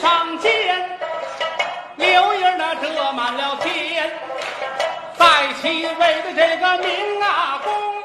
[0.00, 0.50] 上见，
[1.96, 4.10] 柳叶那遮满了天，
[5.18, 5.26] 在
[5.60, 7.97] 其位的这个明啊公。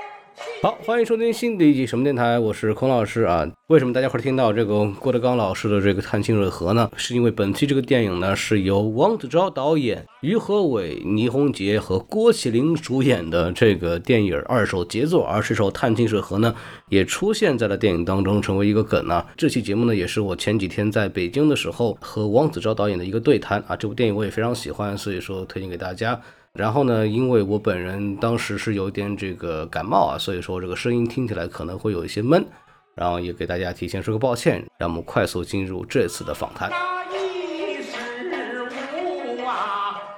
[0.64, 3.46] 好，欢迎收听新的一集什么电台，我是孔老师啊。
[3.68, 6.90] 为什么大家会听到这个郭德纲老师的这个《探清水河》呢？
[6.96, 16.56] 是因为本期这个电影呢是由王子昭导演、于和伟、倪虹洁和郭麒麟主演的这个电影二手杰作，而这首《探清水河》呢
[16.88, 19.28] 也出现在了电影当中，成为一个梗啊。
[19.36, 23.76] 这期节目呢也是我前几天在北京的时候和王子昭导演的一个对谈啊。
[23.76, 26.18] 这部电影我也非常喜欢，所以说推荐给大家。
[26.60, 32.46] 然后呢，因为我本人当时是有点这个感冒啊，所以说这个声音听起来可能会有一些闷，
[32.94, 34.64] 然后也给大家提前说个抱歉。
[34.78, 36.70] 让我们快速进入这次的访谈。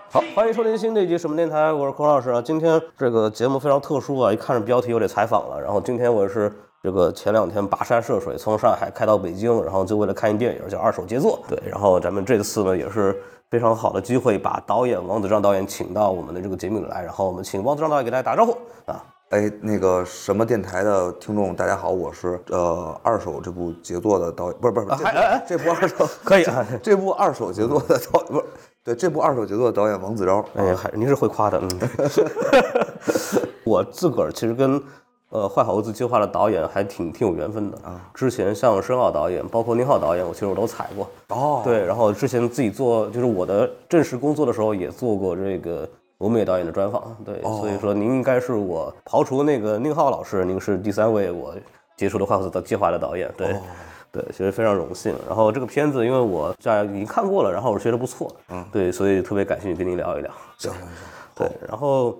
[0.09, 2.41] 好，欢迎收听新的一集什么电台，我是孔老师啊。
[2.41, 5.61] 今天这个节目非常特殊啊，一看着标题我得采访了。
[5.61, 6.51] 然后今天我是
[6.83, 11.41] 这个前两天跋山涉水从上海开到北京，然后就为了看一电影叫《二手杰作》。
[11.49, 13.15] 对，然后咱们这次呢也是
[13.51, 18.51] 非常好的机会，把导演王子章导演请到我们的这个节目里来，然后我们请王子章导演给大家打招呼
[18.85, 19.03] 啊。
[19.29, 25.03] 哎，那个什么电台的听众，大家好，我是呃二手这部杰作的导演，不是不是，这部
[25.47, 28.45] 这部二手 可以啊这这部二手杰作的导不是
[28.83, 31.69] 对这部二手杰作的导演王子昭，哎呀，还您是会夸的，嗯。
[33.65, 34.81] 我自个儿其实跟
[35.35, 38.01] 呃《坏猴子计划》的导演还挺挺有缘分的啊。
[38.13, 41.09] 之前像申奥导演，包括宁浩导演，我其实我都采过。
[41.35, 45.87] 哦对，然后之前自己做，就是我的正式工作的时候也做过这个
[46.19, 47.15] 欧美导演的专访。
[47.25, 51.53] 对，所以说您应该是我刨除那个宁浩老师，您是第三位我
[51.97, 53.29] 接触的《坏猴子的计划》的导演。
[53.35, 53.55] 对。
[54.11, 55.13] 对，其实非常荣幸。
[55.27, 60.31] 然后这个片子，因为我在已经看过了，然后我觉得不错，嗯，对，所以特别感兴趣跟您聊一聊。
[60.57, 60.71] 行
[61.35, 62.17] 对，然后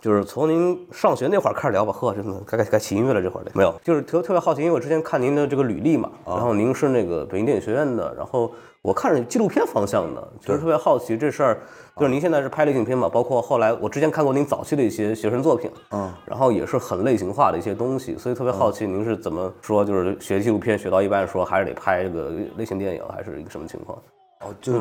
[0.00, 3.44] 就是从您上学那会儿开始聊吧，呵，真的该该该起音乐了，这会儿。
[3.44, 11.58] 得没有，就是特特别好奇，因为我之前看您的这个履历嘛，然后您是那个北京电影学院的，然后我看是纪录片方向的，就是特别好奇这事儿，
[11.96, 23.98] 就是您现在是拍类型片嘛，包括后来我之前看过您早期的一些学生作品，嗯，然后也是很类型化的一些东西，所以特别好奇您是怎么说，就是学纪录片学到一半说还是得拍这个类型电影，还是一个什么情况？
[24.42, 24.78] 哦，就是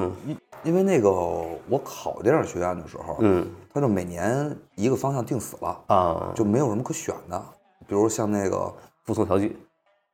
[0.67, 7.41] 因因为那个我考电影学院的时候，嗯，他就每年一个方向定死了，啊，就没有什么可选的，
[7.88, 8.72] 比如像那个
[9.06, 9.57] 服从调剂，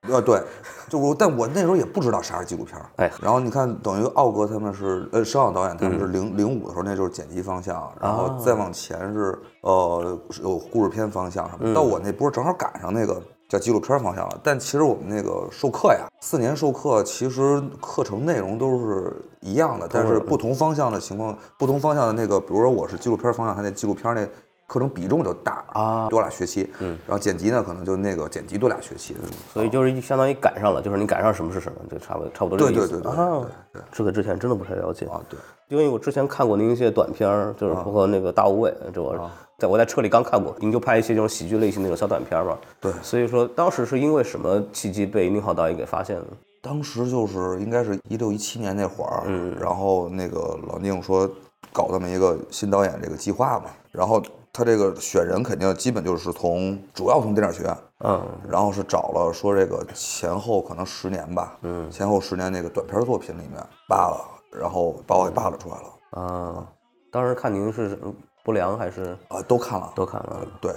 [0.08, 0.42] 呃，对，
[0.88, 2.86] 就我，但我那时候也不知道啥是纪录片儿。
[2.98, 3.12] 哎。
[3.22, 11.74] 然后你看，等于奥哥他们是，呃，申奥导演他们是零零五的时候，那就是剪辑方向，然后再往前是，呃，有故事片方向什么。
[11.74, 13.22] 到我那波正好赶上那个
[13.54, 14.40] 叫纪录片方向了。
[14.44, 24.28] 但其实我们那个授课呀，四年授课，其实课程内容都是一样的，但是不同方向的情况，不同方向的那个，比如说我是纪录片方向，他那纪录片那
[24.74, 26.68] 课程比重就大啊多俩学期。
[26.80, 29.16] 嗯，然后剪辑呢，可能就那个剪辑多俩学期。
[29.54, 32.88] 所以就是相当于赶上了，就是你赶上什么是什么，就差不多差不多这个意思。
[33.00, 35.38] 对对对对这个之前真的不太了解啊，对。
[35.70, 39.30] 因为我之前看过您一些短片儿，就是包括那个大无畏，这我
[39.60, 42.58] 在我在车里刚看过，您就拍一些这种喜剧类型的那种小短片儿嘛。
[42.82, 46.26] 对所以说当时是因为什么契机被宁浩导演给发现的？
[46.62, 51.30] 当时就是应该是一六一七年那会儿，嗯，然后那个老宁说
[51.72, 54.22] 搞这么一个新导演这个计划嘛，然后
[54.54, 63.54] 他这个选人肯定基本就是从主要从电影学院，嗯，然后是找了说这个前后可能十年吧，嗯，前后十年那个短片作品里面
[63.90, 65.84] 扒了，然后把我给扒拉出来了，
[66.18, 66.68] 嗯，
[67.12, 67.98] 当时看您是
[68.44, 70.46] 不良还是啊，都看了，都看了？
[70.62, 70.72] 对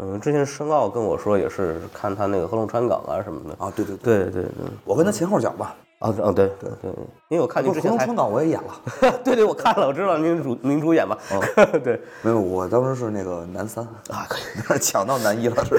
[0.00, 3.56] 嗯，之前申奥跟我说也是看他那个《合龙川港》啊什么的。
[3.64, 4.52] 啊，对对，对对对，
[4.84, 5.74] 我跟他前后脚吧，
[6.04, 6.90] 啊啊对对对，
[7.28, 8.74] 因为我看您之前还川港》我也演了，
[9.24, 11.16] 对对，我看了，我知道您主您主演嘛。
[11.82, 14.38] 对，没有，我当时是那个男三啊，可
[14.74, 15.76] 以， 抢到男一了是。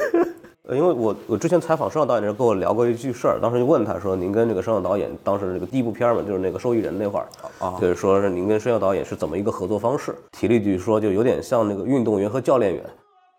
[0.67, 7.27] 呃因为我我之前采访申奥导演的时候跟我聊过一句事儿，当时就问他说，您跟这个申奥导演当时这个第一部片儿嘛，就是那个受益人那会儿，
[7.59, 10.15] 啊就是说是您跟申奥导演是怎么一个合作方式？
[10.31, 12.83] 提了一句说，就有点像那个运动员和教练员，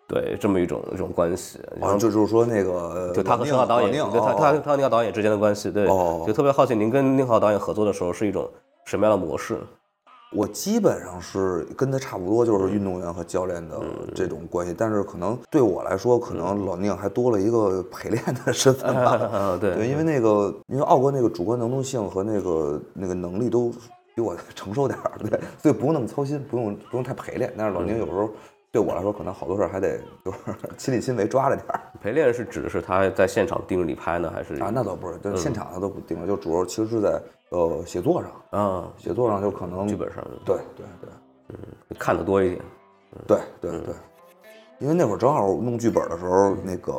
[0.08, 1.58] 对，这么一种一种关系。
[1.80, 8.48] 然啊，后就就是说那个就他和宁浩导演，老宁对他哦他他和宁浩导演之间的关系，对，哦就特别好奇您跟宁浩导演合作的时候是一种
[8.84, 9.58] 什么样的模式？
[10.32, 13.80] 我基本上是跟他差不多，就是运动员和教练的
[14.12, 19.12] 这种关系，但是可能对我来说，可能老宁还多了一个陪练的身份吧。
[19.32, 23.72] 啊，对对，因为那个，因为奥哥那个主观能动性和那个那个能力都
[24.16, 27.54] 比我 承受点儿，对，所以不用那么操心，不用不用太陪练。
[27.56, 28.28] 但是老宁有时候
[28.76, 30.38] 对我来说，可能好多事儿还得就是
[30.76, 34.70] 亲力亲为抓着点儿陪练是指的是他在现场盯着你拍呢，还是啊。
[34.70, 37.18] 那倒不是，就现场他都不定了，就主要其实是在
[37.48, 41.08] 呃写作上，嗯写作上就可能剧本上对对对。
[41.48, 41.56] 嗯
[41.98, 42.60] 看的多一点？
[43.26, 43.94] 对对对，
[44.78, 46.92] 因为那会儿正好弄剧本的时候，那个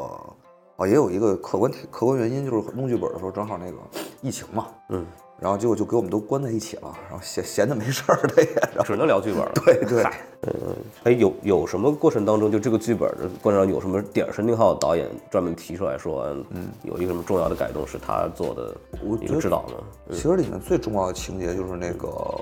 [0.78, 3.78] 哦也有一个客观客观原因，就是弄剧本的时候正好那个
[4.22, 5.06] 疫情嘛，嗯，
[5.40, 9.52] 然后结果就给我们都关在一起了，然后闲闲的没事儿的也，只能聊剧本了。
[9.54, 20.16] 对对嗨，嗯，哎，有有什么过程当中，就这个剧本的过程中有什么点儿是宁浩导演专门提出来说，嗯，有一个什么重要的改动是他做的一个我觉得指导呢？
[20.16, 22.42] 其实里面最重要的情节就是那个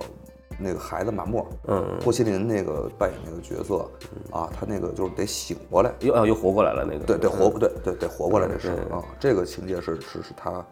[0.57, 3.85] 那个孩子马默，嗯，郭麒麟那个扮演那个角色
[4.31, 10.65] 啊，他那个就是得醒过来，又啊又活过来了那个，对，对活，对对得活过来这事儿啊，这个情节是是是他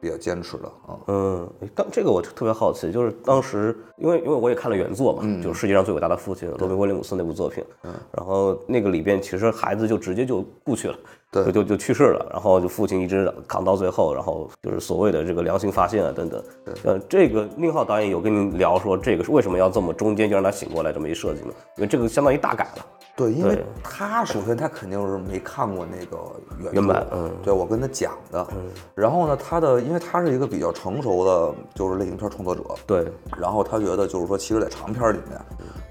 [0.00, 0.98] 比较坚持的啊。
[1.08, 10.98] 嗯，哎当这个我特别好奇，就是当时因为因为我也看了原作嘛，就是世界上最伟大的父亲罗宾威廉姆斯那部作品，嗯，然后那个里边其实孩子就直接就故去了。
[11.32, 16.42] 对就就就去世了，然后就父亲一直扛到最后，然后就是所谓的这个良心发现啊等等。
[16.84, 21.52] 呃，这个宁浩导演有跟您聊说这个是为什么要这么中间就让他醒过来这么一设计呢？
[21.76, 22.86] 因为这个相当于大改了。
[23.16, 26.16] 对，因为他首先他肯定是没看过那个
[26.58, 28.46] 原原版嗯对我跟他讲的，
[28.94, 33.06] 然后呢，他的因为他是一个比较成熟的，就是类型片创作者，对，
[33.36, 35.38] 然后他觉得就是说，其实，在长片里面，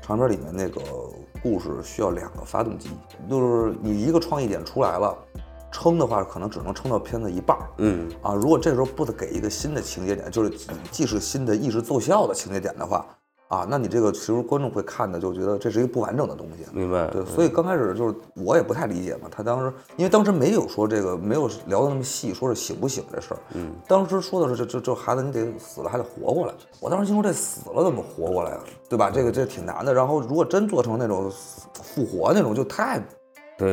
[0.01, 0.81] 长片里面那个
[1.41, 2.89] 故事需要两个发动机，
[3.29, 5.17] 就是你一个创意点出来了，
[5.71, 7.69] 撑的话可能只能撑到片子一半儿。
[7.77, 13.05] 嗯，啊，如果这时候不得给一个新的情节点，就是既既是新的意识奏效的情节点的话，
[13.49, 16.65] 啊，那你这个其实观众会看的就觉得这是一个不完整的东西。
[16.71, 17.07] 明白。
[17.07, 23.39] 对，所以刚开始就是我也不太理解嘛，他当时因为当时没有说这个没有聊的那么细，说是醒不醒这事儿。
[23.55, 26.53] 嗯，当时说的是这这这孩子你得死了还得活过来。
[26.79, 28.59] 我当时心说这死了怎么活过来啊？
[28.87, 29.09] 对吧？
[29.09, 29.91] 这个这挺难的。
[29.91, 31.31] 然后如果真做成那种
[31.73, 33.05] 复活那种，就太对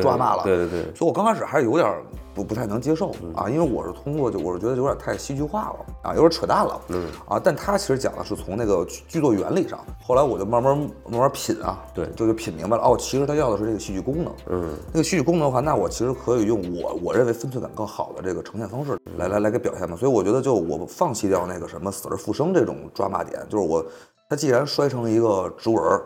[0.01, 0.43] 抓骂了。
[0.43, 2.03] 对对对，所以我刚开始还是有点儿
[2.33, 10.77] 不不太能接受啊，因为我是通过就我是觉得有点太戏剧化了啊，有点扯淡了，嗯啊，但他其实讲的是从那个剧剧作原理上，后来我就慢慢
[11.09, 23.83] 慢慢品啊，对就就品明白了，哦，其实他要的是这个戏剧功能，嗯，那个戏剧功能的话，那我其实可以用我我认为分寸感更好的这个呈现方式来来来给表现嘛，所以我觉得就我放弃掉那个什么死而复生这种抓骂点，就是我。
[24.29, 26.05] 他既然摔成一个植物人儿，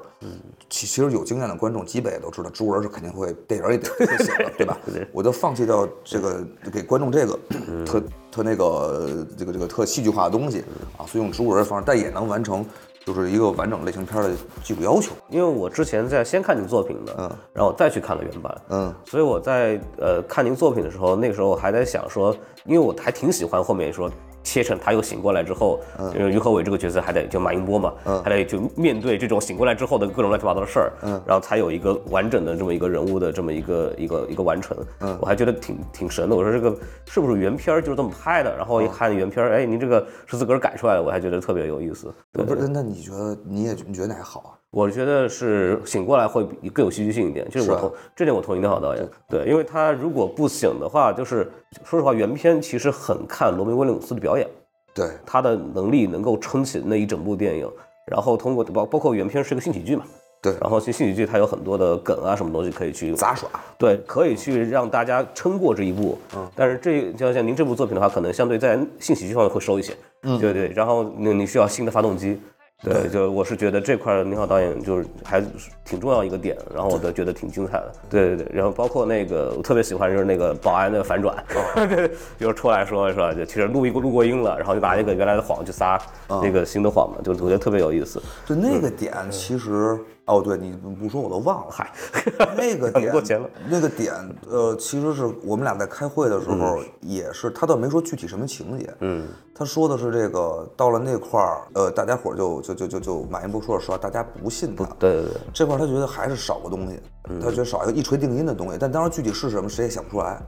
[0.70, 4.78] 其其实有经验的观众基本也都知道，植物人是肯定会电影儿里得会写的，对吧？
[5.12, 7.40] 我就放弃掉这个给观众这个
[7.84, 10.64] 特特那个这个这个特戏剧化的东西
[10.98, 12.64] 啊，所以用植物人的方式，但也能完成
[13.04, 15.14] 就是一个完整类型片儿的技术要求。
[15.30, 22.32] 因为我之前在先看您作品的，嗯，然后我再去看了原版，嗯，所以我在呃看您作品的时候，那个时候我还在想说，
[22.66, 24.08] 因为我还挺喜欢后面说
[24.44, 36.36] 切成他又醒过来之后，嗯，因为于和伟这个角色还得就马英波嘛，嗯，还得就面对这种醒过来之后的各种乱七八糟的事儿，嗯，然后才有一个完整的这么一个人物的这么一个一个一个完成，嗯，我还觉得挺挺神的。
[36.36, 38.56] 我说这个是不是原片儿就是这么拍的？
[38.58, 42.14] 然后一看原片儿，哎，您这个是自个儿改出来的，我还觉得特别有意思。
[42.34, 44.52] 对不是，那你觉得你也你觉得哪个好啊？
[44.72, 51.52] 我觉得是醒过来会比更有戏剧性一点，就是我同这点我同意你好导演，对，因为他如果不醒的话，就是
[51.84, 54.48] 说实话，原片其实很看罗宾威廉姆斯的表演，
[54.94, 57.70] 对，他的能力能够撑起那一整部电影，
[58.08, 60.06] 然后通过包包括原片是个性喜剧嘛，
[60.42, 66.18] 对然后其实性喜剧它有很多的梗啊什么东西可以去杂耍，对，可以去让大家撑过这一步。
[66.34, 69.94] 嗯，但是这就像您这部作品的话，可能相对在性喜剧方面会收一些。
[70.24, 70.70] 嗯，对对。
[70.70, 72.40] 然后你你需要新的发动机。
[72.83, 75.39] 对，就我是觉得这块儿宁浩导演就是还
[75.86, 77.92] 挺重要一个点，然后我都觉得挺精彩的。
[78.10, 81.36] 对对对，然后包括那个我特别喜欢就是那个保安的反转，
[81.88, 83.33] 对，就是出来说是吧？
[83.33, 88.22] 就其实录一个录过音了，然后就拿一个原来的谎去撒那个新的谎嘛，就我觉得特别有意思。
[88.46, 90.00] 就那个点其实。
[90.32, 91.68] 哦，对你不说我都忘了。
[91.70, 91.92] 嗨，
[92.56, 93.50] 那个 点过钱了。
[93.68, 94.14] 那个点，
[94.50, 106.98] 呃，其实是我们俩在开会的时候，也是他倒没说具体什么情节，嗯，他说的是这个到了那块儿，呃，大家伙儿就就就就就马云波说了实话，大家不信他，对对对，这块儿他觉得还是少个东西，
[107.42, 110.42] 他觉得少一个一锤定音的东西，但当时具体是什么谁也想不出来。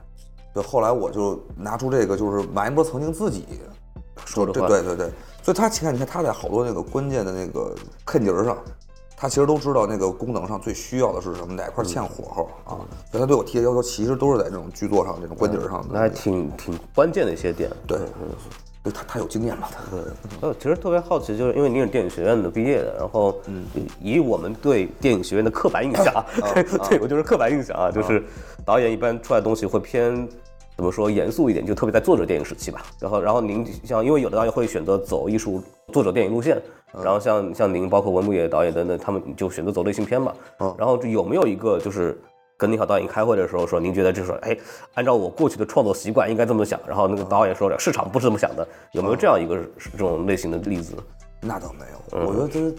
[0.54, 3.44] 对，后来我就拿出这个，就是马云波曾经自己
[4.24, 5.10] 说的话，对对对，
[5.42, 7.74] 所以他你看，你看他在好多那个关键的那个
[8.04, 8.56] 坑节儿上，
[9.16, 12.78] 他其实都知道那个功能上最需要的是什么，哪块欠火候啊，
[13.10, 15.88] 所以他对我提的要求其实都是在这种剧作上、这种关节上的。
[15.92, 17.70] 那还挺挺关键的一些点。
[17.86, 17.98] 对，
[18.82, 19.78] 对他他有经验嘛，他。
[20.46, 23.34] 呃，其实特别好奇，就是因为您是电影学院的毕业的，然后
[24.00, 26.12] 以我们对电影学院的刻板印象，
[26.90, 28.22] 对我就是刻板印象啊，就是
[28.64, 30.28] 导演一般出来的东西会偏
[30.76, 32.82] 怎么说严肃一点，就特别在作者电影时期吧。
[32.98, 36.60] 然后，然后您像因为有的导演会选择走艺术作者电影路线，
[37.02, 40.32] 然后像像您包括文牧野导演等等，他们就选择走类型片嘛。
[40.78, 42.18] 然后有没有一个就是？
[42.56, 44.56] 跟宁好导演开会的时候说，您觉得就是说，哎，
[44.94, 49.58] 按照我过去的创作习惯应该这么想，然后那个导演说市场不是这么想的，有没有这样一个
[49.90, 50.94] 这种类型的例子？
[51.40, 52.24] 那倒没有。
[52.24, 52.74] 我觉得他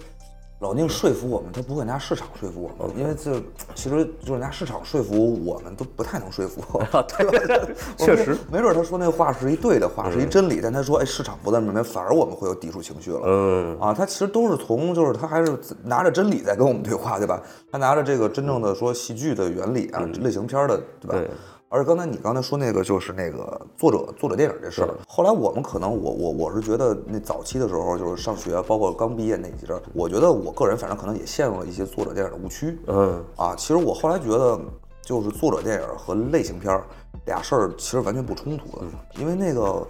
[0.65, 3.39] 老宁说服我们，他不会拿市场说服我们，因为这
[3.75, 6.59] 其实就是拿市场说服我们都不太能说服。
[7.07, 13.21] 对， 确实，没准他说那话是一对的话，是一真理，但他说哎市场不在那边，反而我们会有抵触情绪了。
[13.25, 17.39] 嗯啊，他其实都是从就是他还是拿着真理在跟我们对话，对吧？
[17.71, 21.33] 他拿着这个真正的说戏剧的原理啊，类型片的，对吧？
[21.69, 32.77] 对而刚才你刚才说那个就是那个作者作者电影这事儿，后来我们可能我我我是觉得那早期的时候就是上学，包括刚毕业那几阵儿，我觉得我个人反正可能也陷入了一些作者电影的误区。
[32.87, 34.59] 嗯啊，其实我后来觉得，
[35.01, 36.85] 就是作者电影和类型片儿
[37.25, 38.85] 俩事儿其实完全不冲突的，
[39.19, 39.85] 因为那个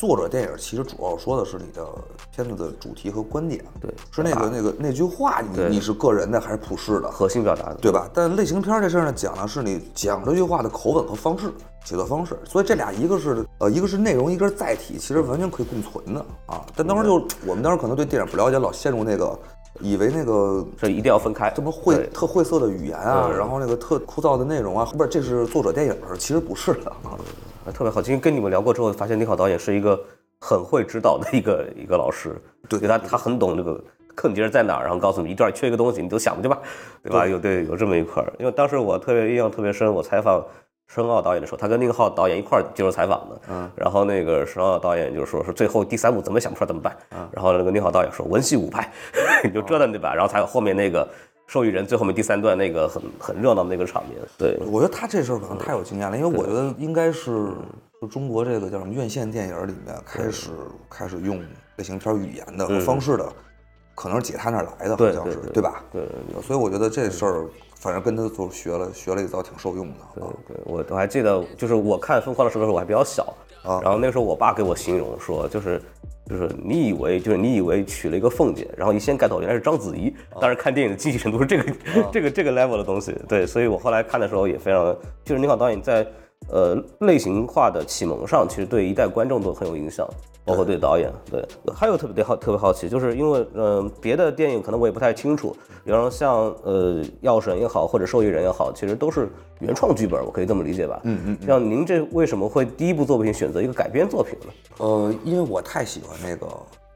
[0.00, 1.86] 作者电影其实主要说的是你的
[2.34, 8.08] 片子的主题和观点，对是那个那个那句话，你对你是个人的还是普世的，核心表达的，对吧？
[8.14, 11.52] 但类型片儿这事儿呢，讲的是你讲这句话的口吻和方式、
[11.84, 16.64] 写作方式，所以这俩一个是呃一个是内容，一个是载体，其实完全可以共存的啊。
[16.74, 19.38] 但当时就我们当时可能对电影不了解，老陷入那个
[19.80, 21.52] 以为那个这一定要分开。
[21.54, 27.20] 这么晦特晦涩的语言啊，嗯然后那个特枯燥的内容啊，不是这是作者电影，其实不是的啊。
[27.66, 28.00] 啊特别好。
[28.00, 30.00] 今天跟你们聊过之后，发现宁好导演是一个
[30.40, 32.34] 很会指导的一个一个老师，
[32.68, 33.82] 对他他很懂这个
[34.14, 36.58] 坑节在哪儿，然后告诉你一段缺一个东西，你都想去吧，
[37.02, 37.26] 对吧？
[37.26, 38.32] 有对有这么一块儿。
[38.38, 40.42] 因为当时我特别印象特别深，我采访
[40.88, 48.90] 申奥导演的时候，他跟宁浩导演一块儿接受采访的，嗯，然后那个申奥导演就说说最后第三部怎么想不出来怎么办，嗯然后那个宁浩导演说文戏武派，
[49.44, 50.14] 你就折腾对吧？
[50.14, 51.06] 然后才有后面那个。
[51.50, 57.48] 受益人最后面第三段那个很很热闹的那个场面，对，我觉得他这事儿可能太有经验了，因为我觉得应该是
[58.00, 60.50] 就中国这个叫什么院线电影里面开始
[60.88, 61.42] 开始用
[61.74, 63.28] 类型片语言的和方式的，
[63.96, 65.54] 可能是姐他那儿来的，好像是对。
[65.54, 65.82] 对吧？
[65.92, 66.02] 对
[66.40, 69.94] 所以我觉得这事儿反正跟他就学了学了一遭，挺受用的。
[70.14, 70.54] 对。
[70.54, 73.80] 对，我我还记得，就是我看《疯狂的石头》的时候我还比较小，啊。
[73.82, 75.80] 然后那个时候我爸给我形容说，就是
[76.26, 81.64] 就是你以为就是你以为娶了一个凤姐，然后一掀盖头原来是章子怡，当时看电影的惊喜程度是这个、
[82.12, 86.06] 这个这个 level 的东西，对，所以我后来看的时候也非常，就是宁浩导演在
[86.48, 90.08] 呃类型化的启蒙上，其实对一代观众都很有影响。
[90.50, 99.28] 包括对导演，对，还有特别好特别好奇，就是因为嗯、呃别的电影可能我也不太清楚，比方说像呃药神也好，或者受益人也好，其实都是
[99.60, 101.00] 原创剧本，我可以这么理解吧？
[101.04, 101.46] 嗯嗯。
[101.46, 104.52] 像您这为什么会第一部作品选择一个改编作品呢？
[104.78, 106.46] 呃，因为我太喜欢那个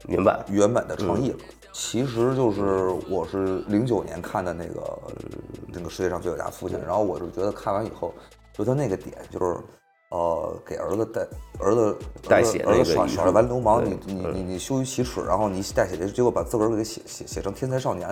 [0.07, 1.37] 原版，原版的创意了。
[1.71, 5.11] 其实就是我是零九年看的那个呃
[5.73, 8.13] 那个世界上最伟大父亲，然后我是觉得看完以后，
[8.53, 9.57] 就他那个点就是。
[10.09, 11.21] 呃，给儿子带
[11.59, 11.97] 儿子
[12.27, 18.09] 代写那个儿子耍耍了完流氓，你你你你羞于启齿，然后你代写这，结果把自个儿给写写写成天才少年，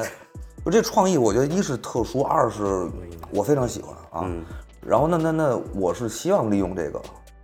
[0.65, 2.87] 就这创意，我觉得一是特殊，二是
[3.31, 4.29] 我非常喜欢啊。
[4.85, 7.01] 然后那那那我是希望利用这个，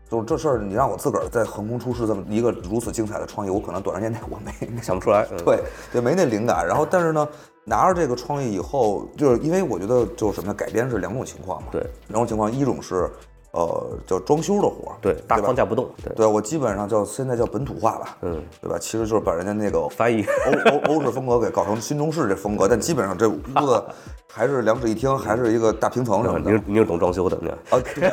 [0.10, 5.26] 就是这事儿，你让我自个儿在横空出世这么一个如此精彩的创意，我可能短时间内我没想不出来。
[5.32, 5.60] 嗯、对
[5.92, 6.68] 对，没那灵感。
[6.68, 7.26] 然后，但是呢，
[7.64, 10.54] 拿着这个创意以后，就是因为我觉得就是什么呢？
[10.54, 11.70] 改编是两种情况嘛。
[11.72, 13.10] 对，两种情况，一种是
[13.52, 18.78] 呃叫装修的活儿，对，大框架不动，对，对我基本上叫现在叫本土化吧，嗯，对吧？
[18.80, 23.84] 其实就是把人家那个翻译欧欧欧式风格给搞成新中式这风格，但基本上这屋子
[24.32, 27.84] 还是两室一厅，还是一个大平层什么的你你是懂装修的，那啊。
[27.96, 28.12] 对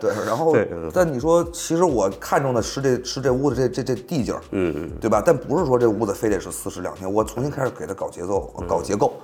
[0.00, 0.56] 对，然后
[0.94, 5.20] 但你说，其实我看中的是这是这屋子这这这地界儿，嗯嗯，对吧？
[5.24, 9.14] 但不是说这屋子非得是四室两厅，我重新开始给它搞节奏、搞结构，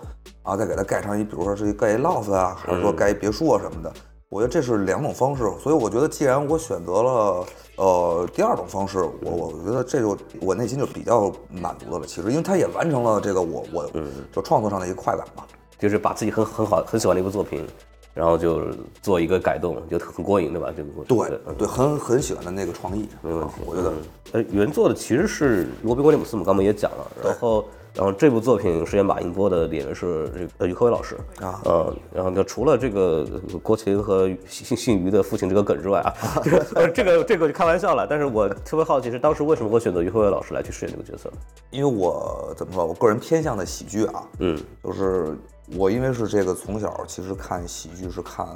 [0.42, 3.92] 啊，再给它盖上一，比如说是一盖一 loft 啊，还是说盖一别墅啊什么的。
[4.30, 12.06] 我觉得这是两种方式，所以我觉得既然我选择了呃第二种方式，我我觉得这就我内心就比较满足的了。
[12.06, 13.90] 其实，因为它也完成了这个我我
[14.30, 15.46] 就创作上的一个快感吧。
[15.78, 17.64] 就是把自己很很好很喜欢的一部作品，
[18.12, 18.62] 然后就
[19.00, 20.70] 做一个改动，就很过瘾，对吧？
[20.76, 23.64] 这个对对，很很喜欢的那个创意，没问题啊。
[23.64, 23.92] 我觉得
[24.32, 27.64] 呃，原作的其实是罗宾威廉姆斯，我们刚刚也讲了，然后。
[27.98, 33.26] 然后这部作品饰演马英波的演员是这个呃于和伟老师啊，呃，然后就除了这个
[33.60, 36.14] 郭琴和姓姓于的父亲这个梗之外啊，
[36.44, 38.06] 这个呃这个这个就开玩笑了。
[38.08, 41.28] 但是我特别好奇是当时为什么会选择于和伟老师来去饰演这个角色？
[41.70, 45.36] 因为我怎么说，我个人偏向的喜剧啊，嗯，就是
[45.76, 48.46] 我因为是这个从小其实看喜剧是看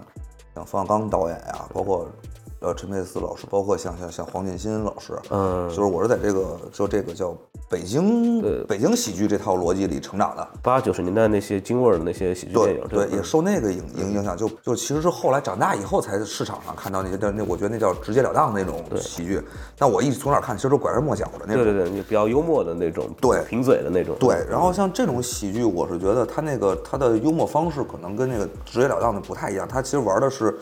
[0.54, 2.08] 像冯小刚导演呀、包括
[2.62, 7.36] 呃陈佩斯老师，包括像像像黄建新老师，嗯就是我是在这个就这个叫
[7.68, 10.48] 北京对北京喜剧这套逻辑里成长的。
[10.62, 19.42] 八九十年代那些京味儿的那些喜剧电影，对也受那个影影影响，就就其实是后来长大以后才在市场上看到那些，但那我觉得那叫直截了当的那种喜剧。
[19.76, 21.64] 但我一直从哪看，其实都拐弯抹角的那种。
[21.64, 30.58] 对对对，就比较幽默的那种，对贫嘴的那种，对，然后像这种喜剧，我是觉得他那个他的幽默方式可能跟那个直截了当的不太一样，他其实玩的是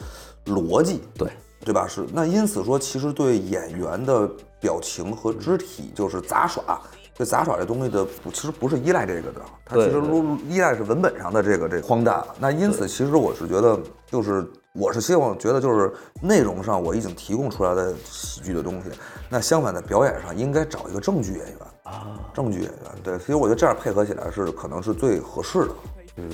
[0.47, 1.29] 逻辑，对
[1.65, 1.87] 对吧？
[1.87, 4.29] 是那因此说，其实对演员的
[4.61, 6.81] 表情和肢体就是杂耍，
[7.15, 10.01] 对杂耍这东西的不，其实不是依赖这个的，它其实
[10.49, 12.25] 依依赖是文本上的这个这个荒诞。
[12.39, 18.91] 那因此，其实我是觉得，就是我是希望觉得，就是内容上我已经提供出来的喜剧的东西，
[19.29, 22.81] 那相反在表演上应该找一个正剧演员啊，正剧演员。
[23.03, 25.75] 对，所以我觉得这样配合起来是可能是最合适的。
[26.17, 26.25] 对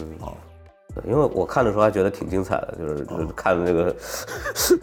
[1.05, 3.95] 因为我看的时候还觉得挺精彩的，就是就是看那个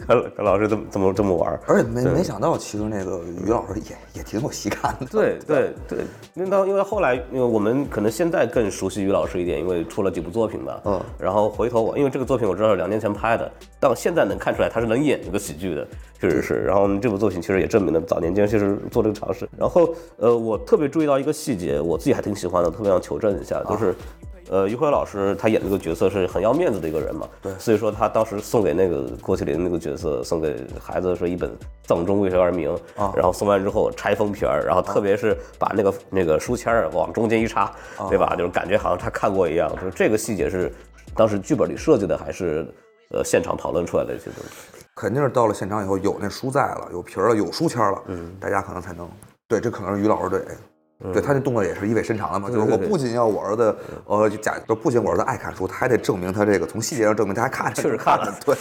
[0.06, 1.60] 看 看老师这么这么这么玩儿。
[1.66, 5.06] 而且没没想到，其实那个于老师也也挺有喜感的。
[5.06, 5.98] 对对对，
[6.34, 10.80] 因为到因为后来，因为我们可能现在更熟悉于老师一点，因为出了几部作品嘛。
[10.84, 11.00] 嗯。
[11.18, 15.86] 然后回头我，因为这个作品我知道是两年前拍的，但我现在能看出来他是能演这个喜剧的，
[16.20, 16.64] 确实是。
[16.64, 19.48] 然后这部作品其实也证明了早年间其实做这个尝试。
[19.58, 23.94] 然后呃，我特别注意到一个细节，我自己还挺喜欢的，特别想求证一下，就是。
[24.50, 31.50] 呃，于辉老师他演这个角色是很要面子的一个人嘛，对所以说他当时送给那个郭麒麟那个角色，送给孩子说一本
[31.86, 32.70] 《藏中为谁而鸣》
[33.02, 37.72] 啊然后送完之后拆封皮儿，然后特别是把那个那个书签儿往中间一插，
[38.08, 38.34] 对吧？
[38.36, 39.70] 就是感觉好像他看过一样。
[39.76, 40.72] 就是这个细节是
[41.14, 42.66] 当时剧本里设计的，还是
[43.10, 44.84] 呃现场讨论出来的一些东西？
[44.94, 49.08] 肯定是到了现场以后有那书在了，有皮儿了，有书签了，嗯，大家可能才能
[49.48, 50.40] 对，这可能是于老师对。
[51.12, 58.34] 对他那动作也是意味深长的嘛，就是我不仅要我儿子，呃，假就不仅我儿子爱看书，他还得证明他这个从细节上证明他还看， 确实看了。
[58.44, 58.54] 对，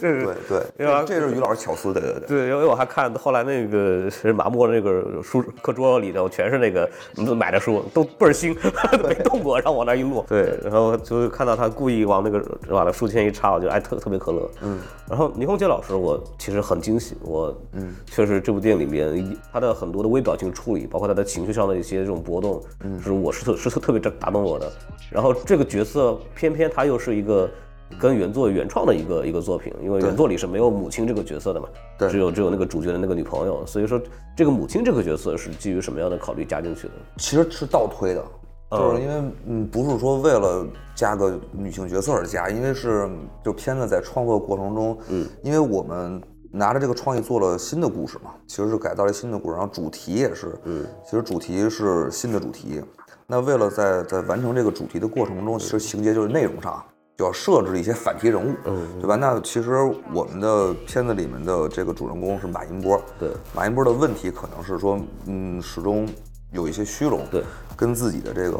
[0.00, 0.34] 对对
[0.76, 0.86] 对。
[0.86, 2.28] 吧这是于老师巧思，对对对。
[2.28, 6.88] 对，因为我还看后来那个是马默那个书课桌里头全是那个
[7.34, 8.56] 买的书，都倍儿新，
[9.02, 10.24] 没动过，然后往那一摞。
[10.28, 14.48] 对，然后就看到他故意往那个往那书签一插，我就哎特特别可乐。
[14.62, 14.78] 嗯，
[15.08, 17.94] 然后倪虹洁老师我其实很惊喜，我嗯。
[18.06, 24.70] 确实这部电影里面他的很多的微表情处理，包括他的情绪上的一些这种波动，嗯，是我是特是特特别打动我的。
[25.10, 27.50] 然后这个角色偏偏他又是一个。
[27.98, 31.68] 跟原作原创的一个一个作品，因为原作里是没有母亲这个角色的嘛，
[31.98, 34.00] 对只有只有那个主角的那个女朋友，所以说
[34.36, 36.92] 这个母亲这个角色是基于什么样的考虑加进去的？
[37.16, 38.24] 其实是倒推的，
[38.70, 43.10] 就是因为嗯，不是说为了加个女性角色而加，因为是
[43.44, 52.82] 就片子在创作过程中，嗯，因为我们拿着这个创意做了新的故事嘛，其实是改造了新的故事，然后主题也是，嗯，其实主题是新的主题。
[53.26, 56.84] 那为了在在完成这个主题的过程中，其实情节就是内容上
[57.16, 59.14] 就要设置一些反题人物，嗯，对吧？
[59.14, 59.76] 那其实
[60.12, 66.08] 我们的片子里面的这个主人公是马银波，对，马银波的问题可能是说，嗯，始终
[66.52, 67.44] 有一些虚荣，对，
[67.76, 68.58] 跟自己的这个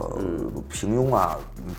[0.69, 1.37] 平庸啊，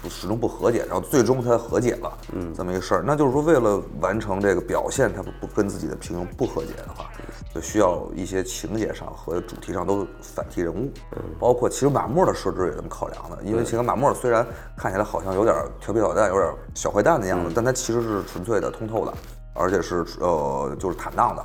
[0.09, 3.03] 始终不和解，然后最终他和解了，嗯，这么一个事儿。
[3.05, 7.09] 那就是说，为了完成这个表现，他不不跟自己的平庸不和解的话，
[7.55, 10.91] 就需要一些情节上和主题上都反替人物，
[11.39, 14.45] 包括其实马默的设置也这么考量的，因为其实马默虽然
[14.75, 19.13] 看起来好像有点调皮捣蛋，有点小坏蛋的样子，但他其实是纯粹的通透的，
[19.53, 21.43] 而且是呃就是坦荡的。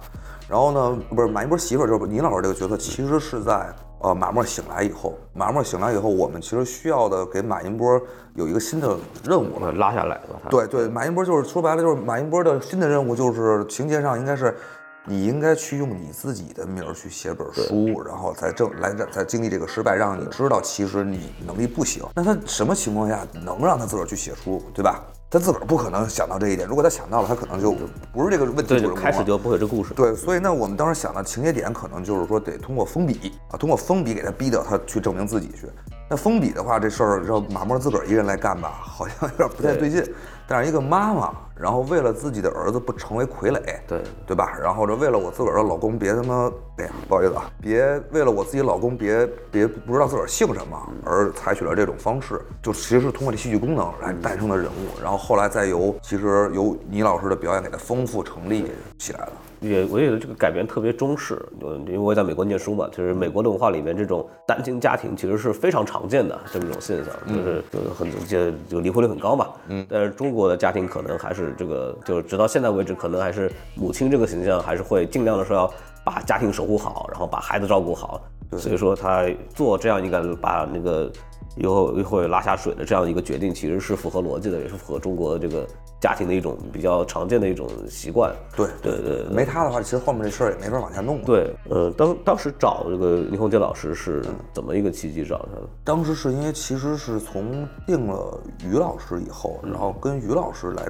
[0.49, 8.01] 然后呢，不是马一波媳妇儿，就是倪老师这个角色，其实是在呃马默醒来以后，马默醒来以后，我们其实需要的给马银波
[8.35, 9.73] 有一个新的任务了。
[9.73, 14.57] 拉下来了，对对，马银波就是说白了就是马银波的新的任务就是情节上应该是，
[15.05, 22.05] 你应该去用你自己的名儿去写本书，然后才正来再经历这个失败，让你知道其实你能力不行。
[22.15, 25.03] 那他什么情况下能让他自个儿去写书，对吧？
[25.29, 27.75] 他自个儿不可能想到这一点，如果他想到了，他可能就
[28.13, 29.93] 不是这个问题对，就主人公了开始就不会有这故事。
[29.93, 35.67] 对，所以呢，我们当时想的情节点可能就是说得通过封笔啊，通过封笔给他逼到他去证明自己去。
[36.09, 40.05] 那封笔的话，这事儿让马默自个儿一人来干吧，好像有点不太对劲。
[40.49, 44.57] 但是一个妈妈，然后为了自己的儿子不成为傀儡，对对吧？
[44.63, 59.33] 然后这为了我自个儿的老公别他妈，哎呀，不好意思啊，别为了我自己老公别别不知道自个儿姓什么而采取了这种方式，就其实是通过这戏剧功能来诞生的人物，然后后来再由其实由倪老师的表演给他丰富成立起来了。
[59.61, 75.73] 也我也觉得这个改编特别中式，嗯因为我也在美国念书嘛，就是美国的文化里面这种单亲家庭其实是非常常见的这么一种现象，就是就是很就就离婚率很高嘛，嗯，但是中国的家庭可能还是这个，就是直到现在为止，可能还是母亲这个形象还是会尽量的说要
[76.05, 78.21] 把家庭守护好，然后把孩子照顾好，
[78.59, 81.11] 所以说他做这样一个把那个
[81.57, 85.67] 以后一会拉下水的这样一个决定，其实是符合逻辑的，也是符合中国这个
[86.01, 88.35] 家庭的一种比较常见的一种习惯。
[88.55, 95.69] 对对对对没他的话，其实后面这事儿也没法往下弄。，对，呃，当当时找这个倪虹洁老师是怎么一个契机找他的？
[95.85, 100.89] 当时是因为其实是从定了于老师以后，然后跟于老师来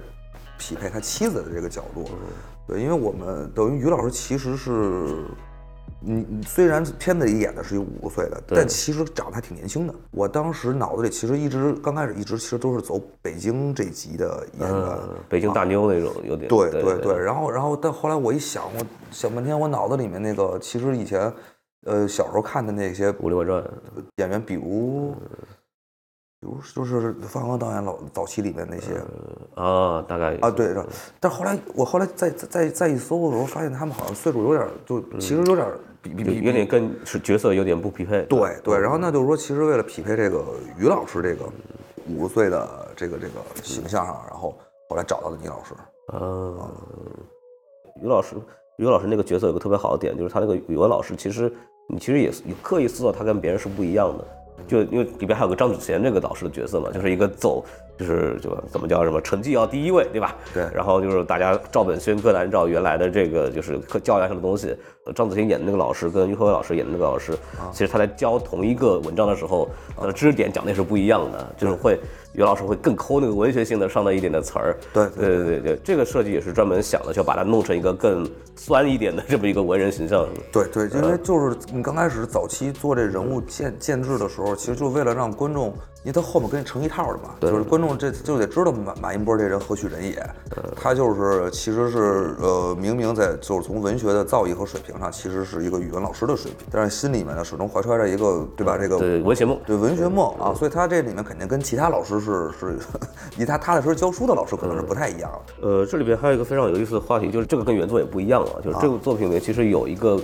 [0.58, 2.04] 匹配他妻子的这个角度。
[2.66, 5.24] 对，因为我们等于于老师其实是。
[6.00, 9.94] 你你虽然片子里演的是一五十岁的，但其实长得还挺年轻的。
[10.10, 16.48] 我当时脑子里其实一直刚开始一直其实都是走北京这级的演员，呃，北京大妞那种有点。
[16.48, 21.32] 对对对对，然后然后但后来我一想，我想半天，我脑子里面那个其实以前
[21.86, 23.64] 呃小时候看的那些武林外传，
[24.16, 25.65] 演员，比如比
[26.46, 29.02] 如就是冯小刚导演老早期里面那些。
[29.54, 30.74] 啊，大概啊，对，
[31.18, 35.66] 但后来我后来再再再再一搜的时候，发现他们好像岁数有点就其实有点
[36.00, 38.22] 比比比有点跟是角色有点不匹配。
[38.26, 40.44] 对对，然后那就是说，其实为了匹配这个
[40.78, 41.44] 于老师这个
[42.08, 44.54] 五十岁的这个这个形象上，然后
[44.88, 45.74] 后来找到的倪老师。
[46.12, 46.70] 嗯，
[48.02, 48.36] 于老师，
[48.76, 51.52] 于老师那个角色有个特别好的点，就是他那个语文老师，其实
[51.88, 54.24] 你其实也有刻意塑造他跟别人是不一样的，
[54.66, 57.64] 就因为里边还有个张子贤这个导师的角色嘛，就是一个走。
[57.98, 60.34] 就是就怎么叫什么成绩要第一位，对吧？
[60.52, 60.66] 对。
[60.74, 64.76] 然后就是大家照本宣科的按照原来的这个就是课教材上的东西。
[65.14, 67.32] 张子欣演的那个老师跟于和伟老师演的那个老师，
[67.70, 71.96] 其实他在教同一个文章的时候，他的知识点讲的是不一样的，就是会
[72.32, 74.76] 于老师会更抠那个文学性的上的一点的词儿。
[74.92, 80.26] 对对对对对，这个设计也是专门想的，就把它弄成一个更酸一点的这么一个文人形象。
[80.50, 85.72] 对对，因为就是你刚开始早期做这人物建建制的时候，其实就为了让观众。
[86.06, 90.24] 因为他后面跟你成一套的嘛，就是观众这就得知道马马一波这人何许人也，
[90.76, 102.78] 他就是其实是呃明明在就是从文学的造诣和水平上，其实是一个语文老师的水平，但是心里面呢始终怀揣着一个对吧这个对文学梦，对文学梦啊，所以他这里面肯定跟其他老师是是，
[103.36, 105.66] 以他踏踏实实教书的老师可能是不太一样的。
[105.68, 110.20] 呃，这里边还有一个非常有意思的话题，就是这个跟原作也不一样啊，就是这部作品里面其实有一个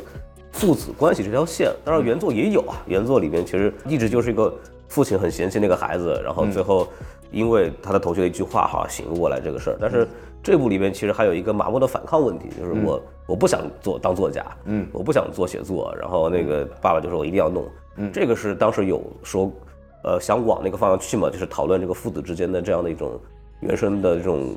[0.52, 4.54] 父子关系这条线，当然原作也有啊，原作里面其实一直就是一个。
[4.92, 6.86] 父亲很嫌弃那个孩子，然后最后
[7.30, 9.76] 因为他的同学的一句话哈醒悟过来这个事儿。
[9.80, 10.06] 但是
[10.42, 17.64] 这部里面其实还有一个麻木的反抗问题，就是我我不想做当作家，嗯，我不想做写作，然后那个爸爸就说我一定要弄，
[17.96, 19.50] 嗯，这个是当时有说，
[20.04, 23.18] 呃，想往那个方向去嘛，就是讨论这个父子之间的这样的一种
[23.60, 24.54] 原生的这种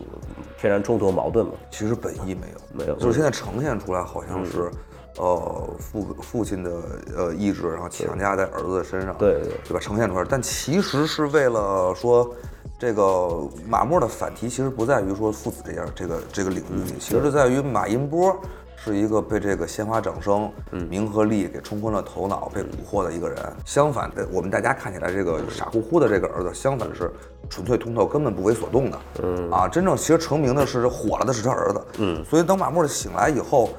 [0.59, 1.53] 天然冲突矛盾嘛。
[1.71, 4.69] 其实本意没有，没有，就是现在呈现出来好像是。
[5.17, 6.71] 呃，父父亲的
[7.15, 9.79] 呃意志，然后强加在儿子的身上，对对对吧？
[9.79, 12.29] 呈现出来，但其实是为了说，
[12.77, 18.37] 这个马默的反题其实不在于说父子这样这个这个领域，其实在于马音波
[18.75, 20.51] 是一个被这个鲜花掌声、
[20.89, 23.37] 名和利给冲昏了头脑、被蛊惑的一个人。
[23.65, 27.09] 相反的，我们大家看起来这个傻乎乎的这个儿子，相反是
[27.49, 28.99] 纯粹通透、根本不为所动的。
[29.23, 31.81] 嗯啊，真正其实成名的是火了的是他儿子。
[31.99, 33.69] 嗯，所以等马默醒来以后。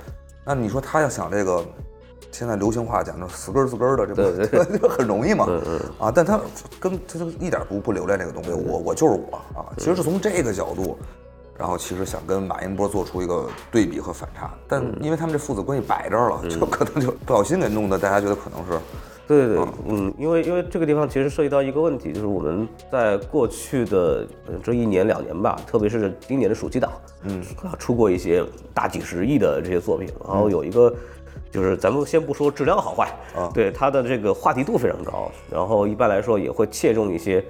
[0.46, 1.64] 那你说他要想这个，
[2.30, 5.48] 现在流行话讲的死根儿死根儿的，这不 很容易嘛？
[5.98, 6.40] 啊，但他
[6.78, 9.66] 跟他就一点不不留恋这个东西，我我就是我啊。
[9.76, 10.96] 其实是从这个角度，
[11.58, 18.80] 然后其实想跟马云波做出一个对比和反差，但因为他们这父子关系摆这儿了，就可能就不小心给弄的，大家觉得可能是。
[19.26, 24.24] 对对对，嗯，因为因为这个地方其实涉及到一个问题，就是我们在过去的
[24.62, 26.92] 这一年两年吧，特别是今年的暑期档，
[27.24, 27.42] 嗯，
[27.78, 30.94] 出过一些大几十亿的这些作品，然后有一个
[31.50, 37.44] 就是咱们先不说质量好坏，啊，对它的这个话题度非常高，然后一般来说也会切中一些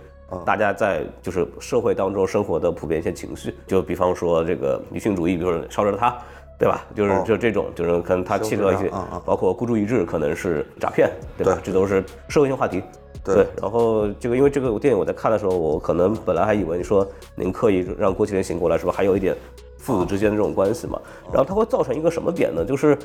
[0.47, 6.17] 大家在就是社会当中生活的普遍一些情绪，就比方说这个女性主义，比如说烧着他。
[6.59, 6.87] 对吧？
[6.95, 8.91] 就是就这种，就是可能他契合一些，
[9.25, 11.61] 包括孤注一掷可能是诈骗，对吧？
[11.63, 12.83] 这都是社会性话题。
[13.23, 13.47] 对。
[13.61, 19.35] 然后这个，因为这个电影我在看的时候，我可能本来还以为说您刻意让郭麒麟醒过来，是不是还有一点
[19.87, 21.01] 父子之间的这种关系嘛？
[21.33, 22.65] 然后它会造成一个什么点呢？
[22.65, 22.99] 就是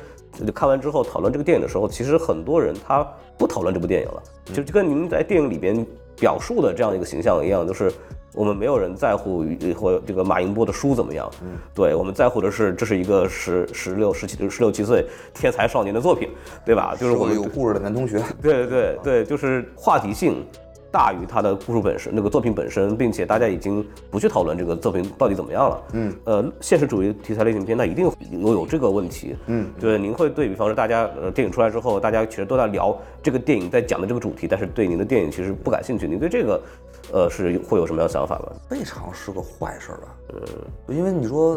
[0.52, 3.06] 看完之后讨论这个电影的时候，其实很多人他
[3.38, 7.92] 不讨论这部电影了，就就跟您在电影里边表述的这样一个形象一样，就是。
[8.34, 9.44] 我们没有人在乎
[9.76, 16.30] 或这个马云波的书怎么样，嗯，对我们在乎的是这是一个十十六十七十六七岁天才少年的作品，
[16.64, 16.96] 对吧？
[16.98, 20.46] 就是我们有故事的男同学，对对对对，就是话题性。
[20.92, 25.82] 大于它的故事本身，那个作品本身，并且大家已经不去讨论这个作品到底怎么样了。
[25.94, 29.34] 嗯，呃，现实主义题材类型片，它一定有有这个问题。
[29.46, 36.06] 嗯，对，您会对比方说，大家呃电影出来之后，大家其实都在聊这个电影在讲的这个主题，但是对您的电影其实不感兴趣。
[36.06, 36.62] 您对这个，
[37.10, 38.52] 呃，是会有什么样的想法吗？
[38.68, 40.14] 非常是个坏事吧。
[40.34, 41.54] 嗯，因为你说，